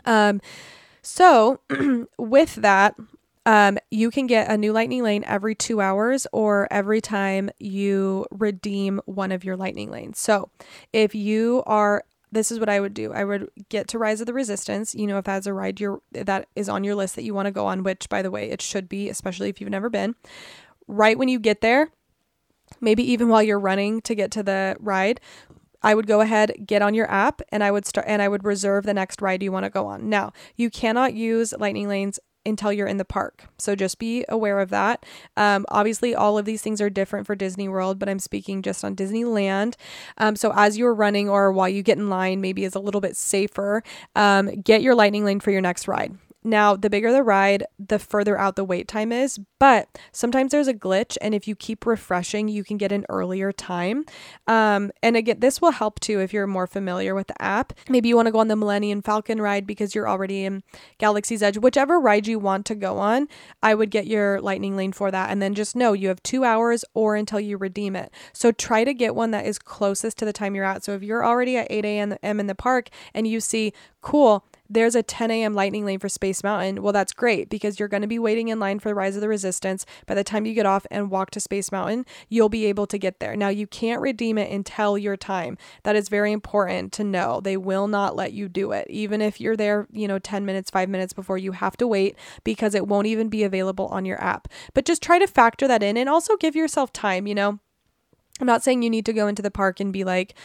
[0.05, 0.41] Um
[1.03, 1.59] so,
[2.17, 2.95] with that,
[3.45, 8.25] um, you can get a new lightning lane every two hours or every time you
[8.31, 10.17] redeem one of your lightning lanes.
[10.17, 10.49] So,
[10.93, 13.13] if you are this is what I would do.
[13.13, 14.95] I would get to Rise of the Resistance.
[14.95, 17.45] You know, if that's a ride you're that is on your list that you want
[17.45, 20.15] to go on, which by the way, it should be, especially if you've never been.
[20.87, 21.89] Right when you get there,
[22.81, 25.21] maybe even while you're running to get to the ride,
[25.81, 28.45] I would go ahead, get on your app, and I would start and I would
[28.45, 30.09] reserve the next ride you want to go on.
[30.09, 33.45] Now, you cannot use lightning lanes until you're in the park.
[33.57, 35.05] So just be aware of that.
[35.37, 38.83] Um, obviously, all of these things are different for Disney World, but I'm speaking just
[38.83, 39.75] on Disneyland.
[40.17, 43.01] Um, so as you're running or while you get in line, maybe is a little
[43.01, 43.83] bit safer.
[44.15, 46.17] Um, get your lightning lane for your next ride.
[46.43, 50.67] Now, the bigger the ride, the further out the wait time is, but sometimes there's
[50.67, 54.05] a glitch, and if you keep refreshing, you can get an earlier time.
[54.47, 57.73] Um, and again, this will help too if you're more familiar with the app.
[57.87, 60.63] Maybe you want to go on the Millennium Falcon ride because you're already in
[60.97, 61.57] Galaxy's Edge.
[61.57, 63.27] Whichever ride you want to go on,
[63.61, 65.29] I would get your lightning lane for that.
[65.29, 68.11] And then just know you have two hours or until you redeem it.
[68.33, 70.83] So try to get one that is closest to the time you're at.
[70.83, 72.39] So if you're already at 8 a.m.
[72.39, 75.53] in the park and you see, cool, there's a 10 a.m.
[75.53, 76.81] lightning lane for Space Mountain.
[76.81, 79.21] Well, that's great because you're going to be waiting in line for the Rise of
[79.21, 79.85] the Resistance.
[80.05, 82.97] By the time you get off and walk to Space Mountain, you'll be able to
[82.97, 83.35] get there.
[83.35, 85.57] Now, you can't redeem it until your time.
[85.83, 87.41] That is very important to know.
[87.41, 88.87] They will not let you do it.
[88.89, 92.15] Even if you're there, you know, 10 minutes, five minutes before, you have to wait
[92.43, 94.47] because it won't even be available on your app.
[94.73, 97.59] But just try to factor that in and also give yourself time, you know
[98.39, 100.35] I'm not saying you need to go into the park and be like,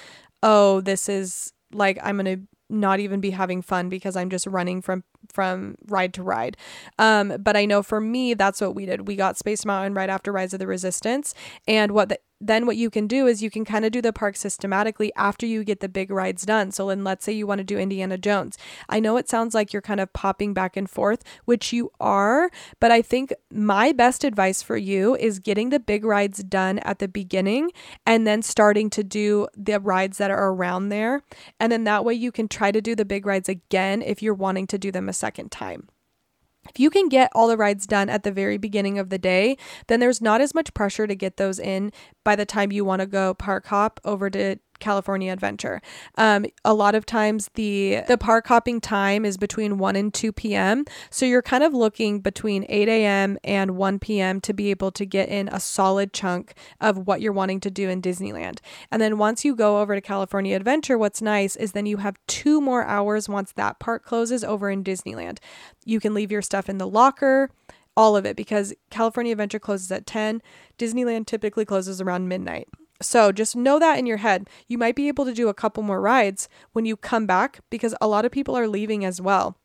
[0.42, 4.46] oh, this is like, I'm going to not even be having fun because I'm just
[4.46, 6.57] running from from ride to ride.
[6.98, 9.07] Um, but I know for me, that's what we did.
[9.07, 11.35] We got Space Mountain right after Rise of the Resistance,
[11.66, 14.12] and what the, then what you can do is you can kind of do the
[14.12, 16.70] park systematically after you get the big rides done.
[16.70, 18.57] So then let's say you want to do Indiana Jones.
[18.88, 22.51] I know it sounds like you're kind of popping back and forth, which you are,
[22.81, 26.98] but I think my best advice for you is getting the big rides done at
[26.98, 27.70] the beginning
[28.07, 31.22] and then starting to do the rides that are around there.
[31.59, 34.35] And then that way you can try to do the big rides again if you're
[34.35, 35.88] wanting to do them a second time.
[36.68, 39.57] If you can get all the rides done at the very beginning of the day,
[39.87, 41.92] then there's not as much pressure to get those in
[42.24, 45.81] by the time you want to go park hop over to California Adventure.
[46.17, 50.33] Um, a lot of times the the park hopping time is between 1 and 2
[50.33, 50.85] p.m.
[51.11, 53.38] So you're kind of looking between 8 a.m.
[53.45, 54.41] and 1 p.m.
[54.43, 57.88] to be able to get in a solid chunk of what you're wanting to do
[57.88, 58.59] in Disneyland.
[58.91, 62.17] And then once you go over to California Adventure, what's nice is then you have
[62.27, 65.38] two more hours once that park closes over in Disneyland.
[65.85, 67.51] You can leave your stuff in the locker
[67.99, 70.41] all of it because California Adventure closes at 10.
[70.79, 72.69] Disneyland typically closes around midnight.
[73.00, 74.48] So just know that in your head.
[74.66, 77.94] You might be able to do a couple more rides when you come back because
[78.00, 79.56] a lot of people are leaving as well.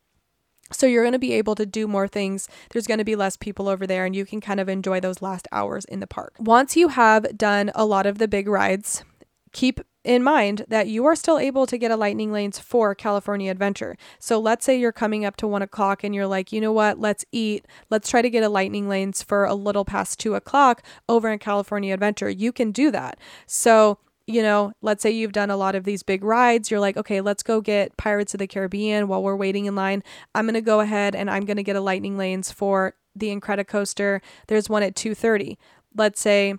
[0.72, 2.48] So you're going to be able to do more things.
[2.70, 5.20] There's going to be less people over there and you can kind of enjoy those
[5.20, 6.36] last hours in the park.
[6.38, 9.04] Once you have done a lot of the big rides,
[9.52, 13.50] keep in mind that you are still able to get a lightning lanes for California
[13.50, 13.96] Adventure.
[14.18, 17.00] So let's say you're coming up to one o'clock and you're like, you know what,
[17.00, 17.66] let's eat.
[17.90, 21.38] Let's try to get a lightning lanes for a little past two o'clock over in
[21.38, 22.28] California Adventure.
[22.28, 23.18] You can do that.
[23.46, 26.96] So you know, let's say you've done a lot of these big rides, you're like,
[26.96, 30.02] okay, let's go get Pirates of the Caribbean while we're waiting in line.
[30.34, 33.28] I'm going to go ahead and I'm going to get a lightning lanes for the
[33.28, 34.20] Incredicoaster.
[34.48, 35.56] There's one at 2:30.
[35.94, 36.54] Let's say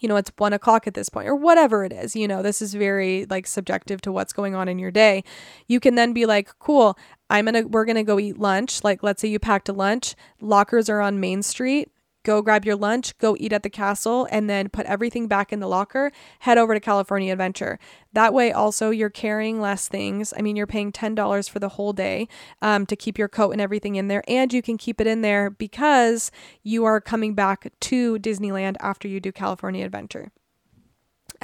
[0.00, 2.14] you know, it's one o'clock at this point, or whatever it is.
[2.16, 5.24] You know, this is very like subjective to what's going on in your day.
[5.66, 6.98] You can then be like, cool,
[7.30, 8.84] I'm gonna, we're gonna go eat lunch.
[8.84, 11.90] Like, let's say you packed a lunch, lockers are on Main Street
[12.24, 15.60] go grab your lunch, go eat at the castle, and then put everything back in
[15.60, 16.10] the locker,
[16.40, 17.78] head over to California Adventure.
[18.12, 20.34] That way, also, you're carrying less things.
[20.36, 22.28] I mean, you're paying $10 for the whole day
[22.60, 25.20] um, to keep your coat and everything in there, and you can keep it in
[25.20, 26.32] there because
[26.62, 30.32] you are coming back to Disneyland after you do California Adventure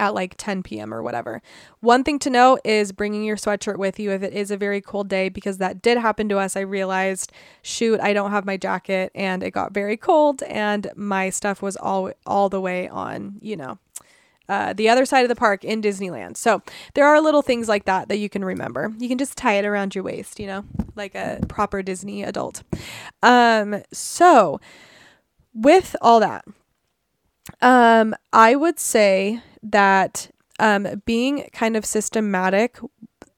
[0.01, 0.93] at like 10 p.m.
[0.93, 1.43] or whatever.
[1.81, 4.81] One thing to know is bringing your sweatshirt with you if it is a very
[4.81, 6.57] cold day, because that did happen to us.
[6.57, 7.33] I realized,
[7.63, 11.77] shoot, I don't have my jacket, and it got very cold, and my stuff was
[11.77, 13.79] all all the way on, you know.
[14.49, 16.37] Uh, the other side of the park in Disneyland.
[16.37, 16.61] So
[16.95, 18.93] there are little things like that that you can remember.
[18.99, 20.65] You can just tie it around your waist, you know,
[20.97, 22.65] like a proper Disney adult.
[23.23, 24.61] Um, so
[25.55, 26.45] with all that,
[27.63, 32.79] um, I would say that um, being kind of systematic,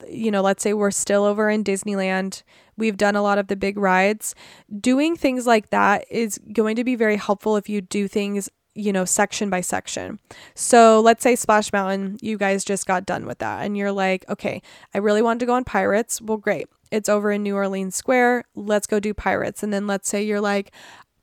[0.08, 2.42] you know, let's say we're still over in Disneyland,
[2.76, 4.34] we've done a lot of the big rides.
[4.80, 8.92] Doing things like that is going to be very helpful if you do things you
[8.92, 10.18] know, section by section.
[10.54, 14.24] So let's say Splash Mountain, you guys just got done with that and you're like,
[14.28, 14.62] okay,
[14.94, 16.20] I really want to go on Pirates.
[16.20, 16.68] Well, great.
[16.90, 18.44] It's over in New Orleans Square.
[18.54, 19.62] Let's go do Pirates.
[19.62, 20.72] And then let's say you're like,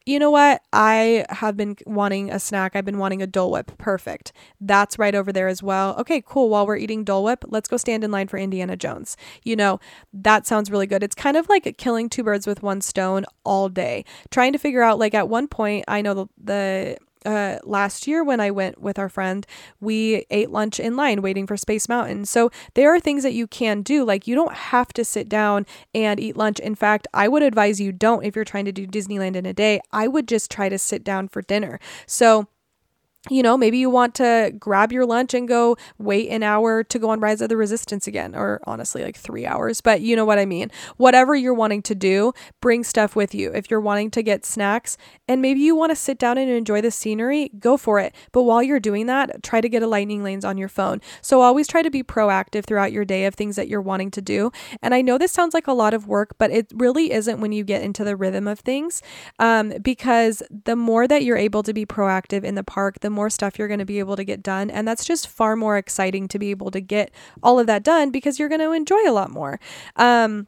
[0.10, 0.64] you know what?
[0.74, 2.76] I have been wanting a snack.
[2.76, 3.78] I've been wanting a Dole Whip.
[3.78, 4.34] Perfect.
[4.60, 5.96] That's right over there as well.
[6.00, 6.50] Okay, cool.
[6.50, 9.16] While we're eating Dole Whip, let's go stand in line for Indiana Jones.
[9.44, 9.80] You know,
[10.12, 11.04] that sounds really good.
[11.04, 14.04] It's kind of like killing two birds with one stone all day.
[14.32, 18.24] Trying to figure out, like, at one point, I know the, the uh, last year
[18.24, 19.46] when I went with our friend,
[19.80, 22.26] we ate lunch in line waiting for Space Mountain.
[22.26, 24.06] So there are things that you can do.
[24.06, 26.60] Like you don't have to sit down and eat lunch.
[26.60, 29.54] In fact, I would advise you don't if you're trying to do Disneyland in a
[29.54, 29.82] day.
[29.92, 31.80] I would just try to sit down for dinner.
[32.06, 32.48] So
[33.30, 36.98] you know, maybe you want to grab your lunch and go wait an hour to
[37.00, 40.24] go on Rise of the Resistance again, or honestly, like three hours, but you know
[40.24, 40.72] what I mean.
[40.96, 43.52] Whatever you're wanting to do, bring stuff with you.
[43.54, 46.80] If you're wanting to get snacks and maybe you want to sit down and enjoy
[46.80, 48.16] the scenery, go for it.
[48.32, 51.02] But while you're doing that, try to get a lightning lanes on your phone.
[51.22, 54.22] So always try to be proactive throughout your day of things that you're wanting to
[54.22, 54.52] do.
[54.82, 57.52] And I know this sounds like a lot of work, but it really isn't when
[57.52, 59.02] you get into the rhythm of things,
[59.40, 63.16] um, because the more that you're able to be proactive in the park, the the
[63.16, 64.70] more stuff you're going to be able to get done.
[64.70, 67.10] And that's just far more exciting to be able to get
[67.42, 69.60] all of that done because you're going to enjoy a lot more.
[69.96, 70.46] Um,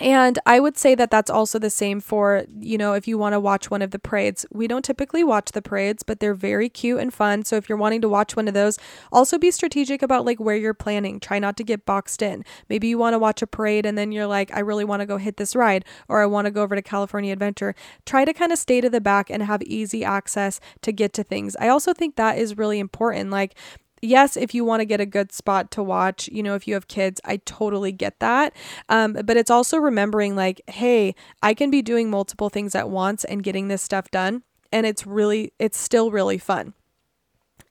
[0.00, 3.34] And I would say that that's also the same for, you know, if you want
[3.34, 4.46] to watch one of the parades.
[4.50, 7.44] We don't typically watch the parades, but they're very cute and fun.
[7.44, 8.78] So if you're wanting to watch one of those,
[9.12, 11.20] also be strategic about like where you're planning.
[11.20, 12.42] Try not to get boxed in.
[12.70, 15.06] Maybe you want to watch a parade and then you're like, I really want to
[15.06, 17.74] go hit this ride or I want to go over to California Adventure.
[18.06, 21.22] Try to kind of stay to the back and have easy access to get to
[21.22, 21.54] things.
[21.60, 23.30] I also think that is really important.
[23.30, 23.54] Like,
[24.02, 26.74] yes, if you want to get a good spot to watch, you know, if you
[26.74, 28.54] have kids, I totally get that.
[28.88, 33.24] Um, but it's also remembering, like, hey, I can be doing multiple things at once
[33.24, 34.42] and getting this stuff done.
[34.72, 36.74] And it's really, it's still really fun.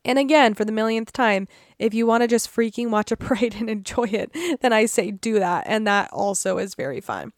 [0.04, 3.56] And again, for the millionth time, if you want to just freaking watch a parade
[3.56, 5.66] and enjoy it, then I say do that.
[5.68, 7.34] And that also is very fun.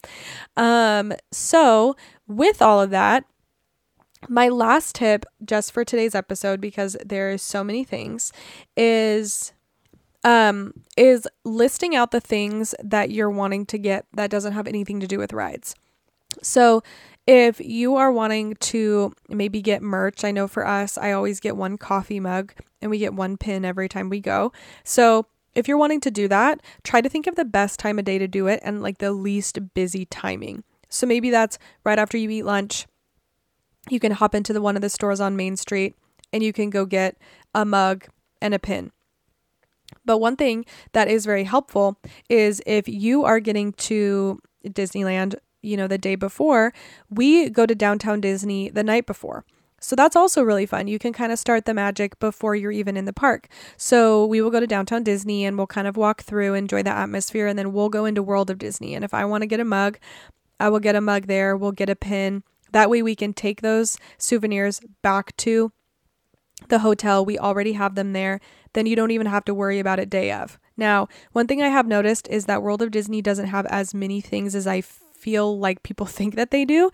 [0.56, 3.24] Um, so, with all of that,
[4.28, 8.32] my last tip just for today's episode because there is so many things
[8.76, 9.52] is
[10.22, 15.00] um is listing out the things that you're wanting to get that doesn't have anything
[15.00, 15.74] to do with rides.
[16.42, 16.82] So
[17.26, 21.56] if you are wanting to maybe get merch, I know for us, I always get
[21.56, 22.52] one coffee mug
[22.82, 24.52] and we get one pin every time we go.
[24.82, 28.04] So if you're wanting to do that, try to think of the best time of
[28.04, 30.64] day to do it and like the least busy timing.
[30.88, 32.86] So maybe that's right after you eat lunch
[33.90, 35.94] you can hop into the one of the stores on Main Street
[36.32, 37.16] and you can go get
[37.54, 38.06] a mug
[38.40, 38.90] and a pin.
[40.04, 45.76] But one thing that is very helpful is if you are getting to Disneyland, you
[45.76, 46.72] know, the day before,
[47.08, 49.44] we go to downtown Disney the night before.
[49.80, 50.88] So that's also really fun.
[50.88, 53.48] You can kind of start the magic before you're even in the park.
[53.76, 56.90] So we will go to downtown Disney and we'll kind of walk through, enjoy the
[56.90, 58.94] atmosphere, and then we'll go into World of Disney.
[58.94, 59.98] And if I want to get a mug,
[60.58, 61.54] I will get a mug there.
[61.54, 62.44] We'll get a pin.
[62.74, 65.70] That way we can take those souvenirs back to
[66.68, 67.24] the hotel.
[67.24, 68.40] We already have them there.
[68.72, 70.58] Then you don't even have to worry about it day of.
[70.76, 74.20] Now, one thing I have noticed is that World of Disney doesn't have as many
[74.20, 76.90] things as I feel like people think that they do.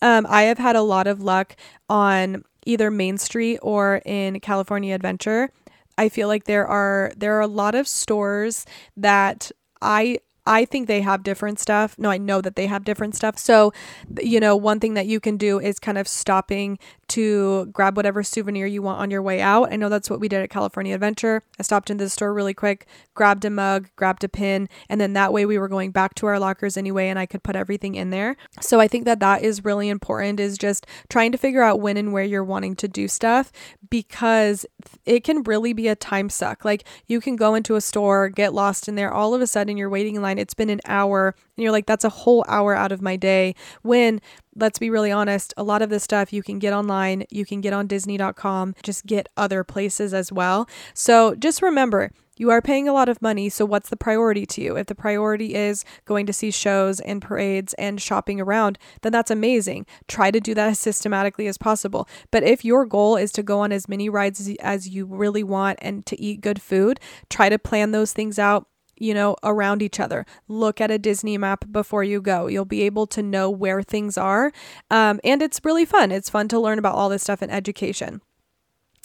[0.00, 1.56] Um, I have had a lot of luck
[1.88, 5.50] on either Main Street or in California Adventure.
[5.98, 8.66] I feel like there are there are a lot of stores
[8.96, 9.50] that
[9.82, 11.98] I I think they have different stuff.
[11.98, 13.38] No, I know that they have different stuff.
[13.38, 13.72] So,
[14.20, 16.78] you know, one thing that you can do is kind of stopping
[17.14, 19.72] to grab whatever souvenir you want on your way out.
[19.72, 21.44] I know that's what we did at California Adventure.
[21.60, 25.12] I stopped into the store really quick, grabbed a mug, grabbed a pin, and then
[25.12, 27.94] that way we were going back to our lockers anyway and I could put everything
[27.94, 28.36] in there.
[28.60, 31.96] So I think that that is really important is just trying to figure out when
[31.96, 33.52] and where you're wanting to do stuff
[33.90, 34.66] because
[35.04, 36.64] it can really be a time suck.
[36.64, 39.76] Like you can go into a store, get lost in there, all of a sudden
[39.76, 40.38] you're waiting in line.
[40.38, 43.54] It's been an hour and you're like that's a whole hour out of my day
[43.82, 44.20] when
[44.56, 47.60] let's be really honest, a lot of this stuff you can get online, you can
[47.60, 50.68] get on Disney.com, just get other places as well.
[50.92, 54.60] So just remember, you are paying a lot of money, so what's the priority to
[54.60, 54.76] you?
[54.76, 59.30] If the priority is going to see shows and parades and shopping around, then that's
[59.30, 59.86] amazing.
[60.08, 62.08] Try to do that as systematically as possible.
[62.32, 65.78] But if your goal is to go on as many rides as you really want
[65.80, 66.98] and to eat good food,
[67.30, 68.66] try to plan those things out
[68.96, 70.26] you know, around each other.
[70.48, 72.46] Look at a Disney map before you go.
[72.46, 74.52] You'll be able to know where things are.
[74.90, 76.12] Um, and it's really fun.
[76.12, 78.20] It's fun to learn about all this stuff in education.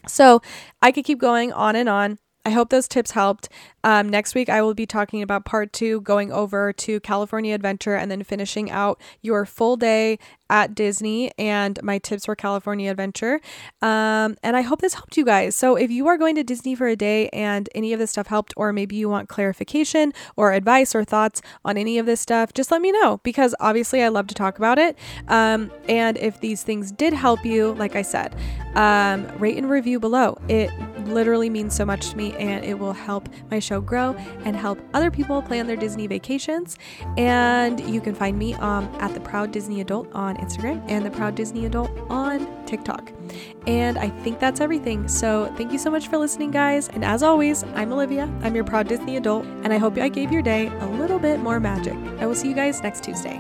[0.08, 0.42] So
[0.82, 2.20] I could keep going on and on.
[2.46, 3.50] I hope those tips helped.
[3.84, 7.96] Um, next week, I will be talking about part two, going over to California Adventure
[7.96, 10.20] and then finishing out your full day
[10.50, 13.40] at Disney and my tips for California Adventure.
[13.82, 15.56] Um, and I hope this helped you guys.
[15.56, 18.28] So if you are going to Disney for a day and any of this stuff
[18.28, 22.54] helped, or maybe you want clarification or advice or thoughts on any of this stuff,
[22.54, 24.98] just let me know because obviously I love to talk about it.
[25.28, 28.36] Um, and if these things did help you, like I said,
[28.76, 30.38] um, rate and review below.
[30.48, 30.72] It
[31.14, 34.80] literally means so much to me and it will help my show grow and help
[34.94, 36.78] other people plan their Disney vacations.
[37.18, 41.12] And you can find me um, at the Proud Disney Adult on Instagram and the
[41.12, 43.12] Proud Disney Adult on TikTok.
[43.68, 45.08] And I think that's everything.
[45.08, 46.90] So thank you so much for listening, guys.
[46.90, 48.32] And as always, I'm Olivia.
[48.42, 51.40] I'm your Proud Disney Adult, and I hope I gave your day a little bit
[51.40, 51.96] more magic.
[52.20, 53.40] I will see you guys next Tuesday.